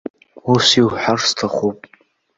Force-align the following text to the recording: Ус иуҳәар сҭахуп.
Ус 0.51 0.67
иуҳәар 0.79 1.19
сҭахуп. 1.27 1.79